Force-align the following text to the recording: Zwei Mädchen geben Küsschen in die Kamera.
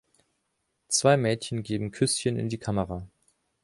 Zwei 0.87 1.15
Mädchen 1.15 1.61
geben 1.61 1.91
Küsschen 1.91 2.35
in 2.39 2.49
die 2.49 2.57
Kamera. 2.57 3.07